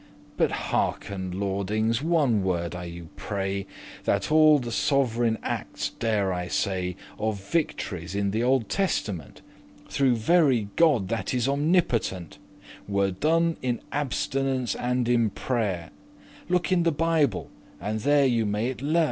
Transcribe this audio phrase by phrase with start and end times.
[0.35, 3.67] But hearken, lordings, one word, I you pray,
[4.05, 9.41] That all the sovreign actes, dare I say, Of victories in the Old Testament,
[9.89, 12.39] Through very God that is omnipotent,
[12.87, 15.91] Were done in abstinence and in prayere:
[16.49, 18.99] Look in the Bible, and there ye may it lear.